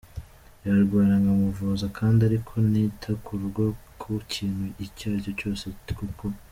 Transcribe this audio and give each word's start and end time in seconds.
Yarwara 0.65 1.13
nkamuvuza 1.21 1.85
kandi 1.97 2.19
ariko 2.29 2.53
nita 2.69 3.11
ku 3.25 3.31
rugo 3.41 3.63
ku 4.01 4.11
kintu 4.33 4.65
icyo 4.85 5.05
aricyo 5.09 5.31
cyose 5.39 5.65
kuko. 5.99 6.25